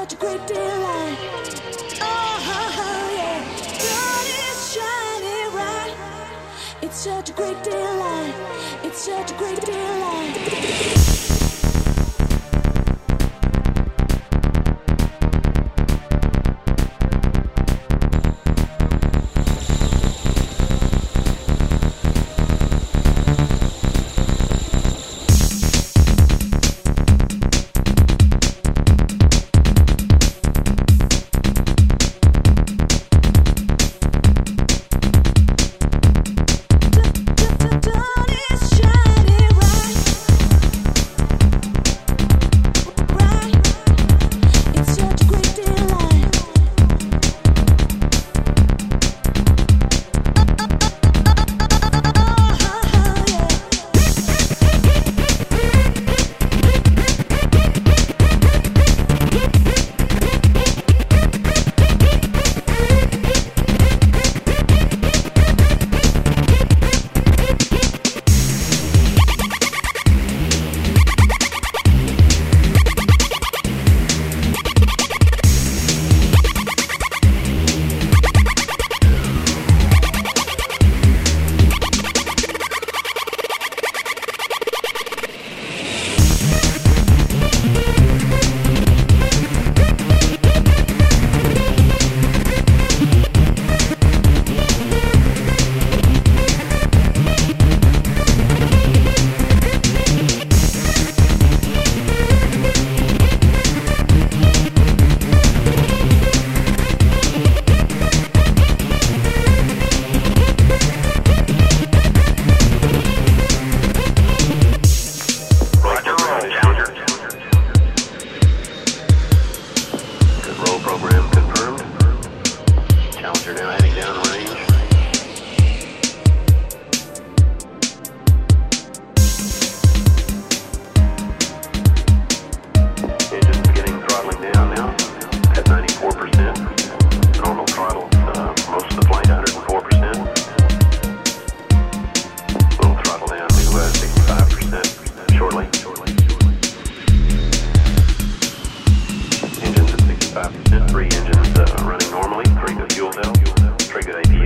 such 0.00 0.14
a 0.14 0.16
great 0.16 0.46
delight. 0.46 1.18
Oh, 2.00 3.10
yeah. 3.18 3.44
God 3.84 4.26
is 4.48 4.72
shining 4.72 5.50
bright. 5.52 5.94
It's 6.80 6.96
such 6.96 7.28
a 7.28 7.32
great 7.34 7.62
delight. 7.62 8.34
It's 8.82 9.04
such 9.04 9.30
a 9.30 9.34
great 9.34 9.60
delight. 9.60 11.39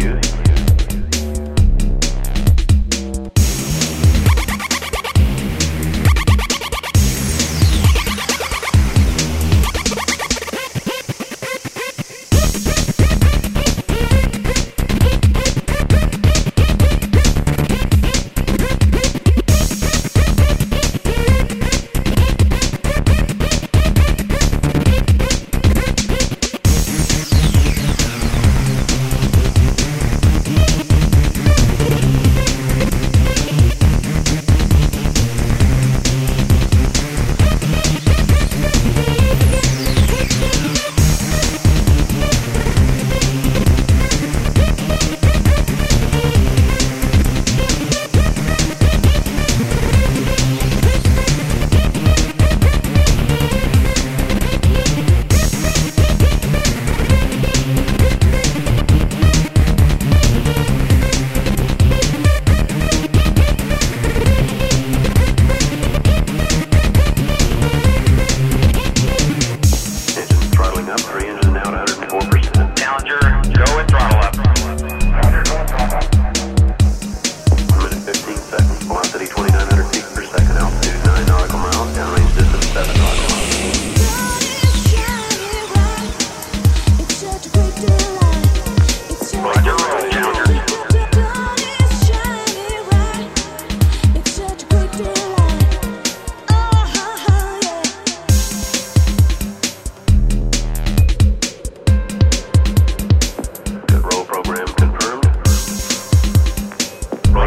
you. 0.04 0.43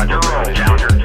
Underworld. 0.09 0.96